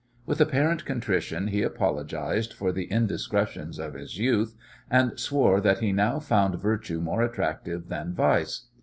[0.25, 4.55] With apparent contrition he apologized for the indiscretions of his youth,
[4.89, 8.65] and swore that he now found virtue more attractive than vice.